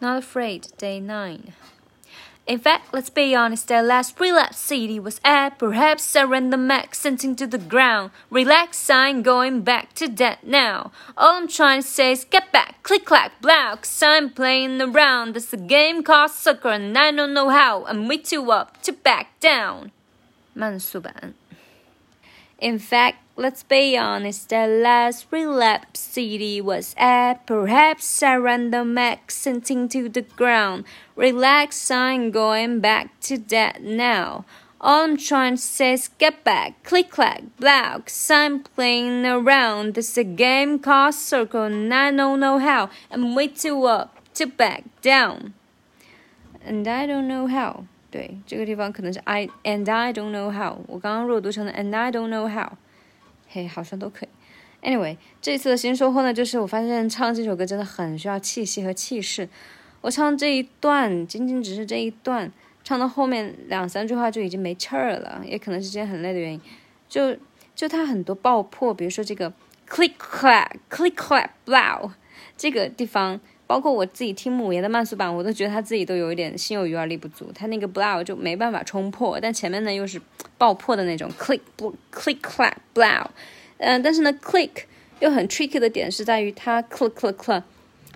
[0.00, 1.52] Not Afraid, Day 9.
[2.46, 6.58] In fact, let's be honest, that last relapse CD was at perhaps I ran the
[6.58, 8.10] max sinking to the ground.
[8.28, 10.92] Relax, I ain't going back to that now.
[11.16, 15.38] All I'm trying to say is get back, click clack, blow, cause I'm playing around.
[15.38, 17.86] It's a game called soccer and I don't know how.
[17.86, 19.90] I'm way too up to back down.
[20.54, 21.34] 慢速版
[22.61, 29.87] In fact, let's be honest, the last relapse CD was at perhaps a random accenting
[29.89, 30.83] to the ground.
[31.15, 34.45] Relax, I'm going back to that now.
[34.81, 39.97] All I'm trying to say is get back, click clack, cause I'm playing around.
[39.97, 42.89] It's a game called Circle and I don't know how.
[43.11, 45.53] I'm way too up to back down.
[46.61, 47.85] And I don't know how.
[48.11, 50.79] 对，这个地方可能是 I and I don't know how。
[50.87, 52.71] 我刚刚弱读成了 and I don't know how，
[53.47, 54.29] 嘿，好像都可以。
[54.81, 59.47] Anyway，这次的新收获呢，就是我发现唱这首歌真的很需要气息和气势。
[60.01, 62.51] 我唱这一段，仅仅只是这一段，
[62.83, 66.61] 唱到后面两三句话就已经没气儿了，也可能是今天很累的原因。
[67.07, 67.35] 就
[67.75, 69.53] 就它很多爆破，比如说这个
[69.87, 72.11] click clap click clap blow
[72.57, 73.39] 这个地方。
[73.69, 80.19] 包括我自己听母爷的慢速版，我都觉得他自己都有一点心有余而力不足，他那个 blow 就没办法冲破，但前面呢又是
[80.57, 81.59] 爆破的那种 click
[82.11, 83.27] click clap blow，
[83.77, 84.71] 嗯，但是呢 click
[85.19, 87.61] 又很 tricky 的点是在于它 click click click，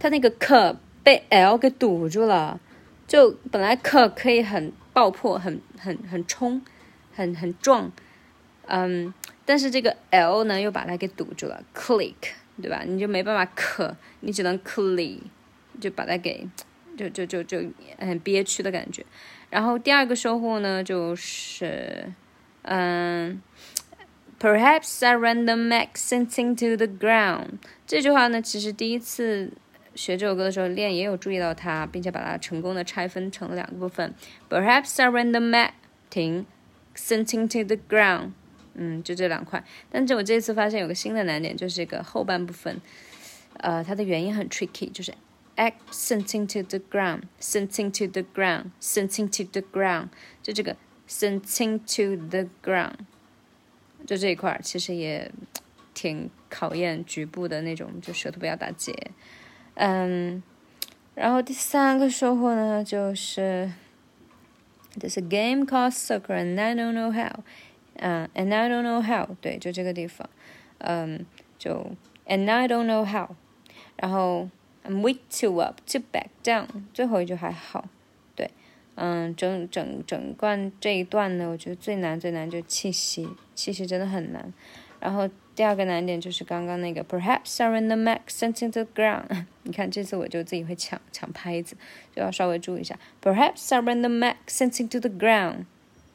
[0.00, 0.74] 它那个 k
[1.04, 2.58] 被 l 给堵住了，
[3.06, 6.60] 就本来 k 可以很爆破，很很很冲，
[7.14, 7.92] 很很壮，
[8.66, 12.14] 嗯，但是这个 l 呢又把它给堵住了，click
[12.60, 12.82] 对吧？
[12.84, 15.20] 你就没办法 k，你只能 click。
[15.80, 16.46] 就把它给，
[16.96, 17.58] 就就就就
[17.98, 19.04] 很憋屈的感觉。
[19.50, 22.12] 然后第二个收获呢，就是，
[22.62, 23.40] 嗯
[24.40, 27.58] ，Perhaps I ran the max sinking to the ground。
[27.86, 29.52] 这句话呢，其实第一次
[29.94, 34.12] 学这首歌的时候练也有注意到它，并且把它成功的拆分成了两个部分。
[34.50, 35.70] Perhaps I ran the max
[36.10, 36.44] 停
[36.96, 38.32] ，sent into the ground。
[38.74, 39.64] 嗯，就这两块。
[39.90, 42.80] 但是我这次发现有个新的难点，就是这个后半部分，
[43.58, 45.14] 呃，它的元音很 tricky，就是。
[45.91, 50.09] sinking to the ground, sinking to the ground, sinking to the ground，
[50.41, 50.75] 就这个
[51.07, 53.05] sinking to the ground，
[54.07, 55.31] 就这一块其实也
[55.93, 59.11] 挺考验局部的那种，就舌头不要打结。
[59.75, 60.41] 嗯，
[61.13, 63.71] 然后第三个收获呢，就是
[64.97, 67.43] There's a game called soccer and I don't know how，
[67.95, 70.27] 嗯，and I don't know how，对，就这个地方，
[70.79, 71.25] 嗯，
[71.59, 71.95] 就
[72.25, 73.35] and I don't know how，
[73.97, 74.49] 然后。
[74.86, 76.66] I'm way too up to back down。
[76.94, 77.86] 最后一句还好，
[78.36, 78.50] 对，
[78.94, 84.52] 嗯，整整整段这一段呢，我觉得最难最难就气息，气息真的很难。
[85.00, 89.46] 然后第二个难点就是刚刚那个 Perhaps I'm in the max sinking to the ground。
[89.64, 91.76] 你看这次我就自己会抢抢拍子，
[92.14, 92.98] 就要稍微注意一下。
[93.22, 95.64] Perhaps I'm in the max sinking to the ground。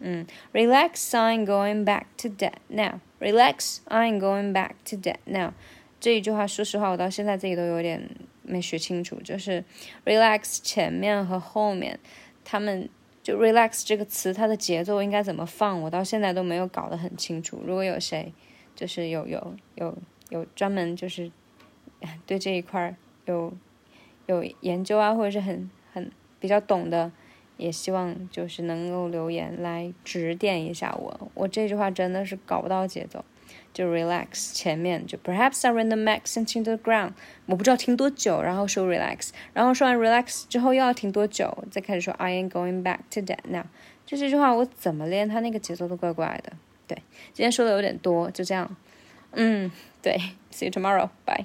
[0.00, 3.00] 嗯，Relax, I'm going back to that now.
[3.18, 5.54] Relax, I'm going back to that now。
[5.98, 8.08] 这一句话，说实话，我到现在自己都有点。
[8.48, 9.62] 没学清楚，就是
[10.04, 12.00] relax 前面和后面，
[12.44, 12.88] 他们
[13.22, 17.60] 就 relax 这个词，它的节奏应该怎么放，我到现在都没有搞得很清楚。
[17.64, 18.32] 如果有谁
[18.74, 19.96] 就是有有有
[20.30, 21.30] 有专门就是
[22.26, 23.52] 对这一块有
[24.26, 26.10] 有研究啊，或者是很很
[26.40, 27.12] 比较懂的，
[27.56, 31.30] 也希望就是能够留言来指点一下我。
[31.34, 33.24] 我这句话真的是搞不到节奏。
[33.72, 37.12] 就 relax 前面就 perhaps I ran the max into the ground，
[37.46, 43.64] 我不知道停多久，然后说 relax，然后说完 relax 之后又要停多久，再开始说 I am going back to that now。
[44.06, 46.52] 就这句话我怎么练，它那个节奏都怪怪的。
[46.86, 46.96] 对，
[47.32, 48.74] 今天说的有点多，就这样。
[49.32, 49.70] 嗯，
[50.00, 50.18] 对
[50.50, 51.44] ，see you tomorrow，bye。